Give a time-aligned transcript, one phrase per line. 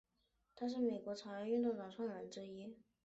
[0.55, 2.75] 他是美国茶叶党运动的创始人之一。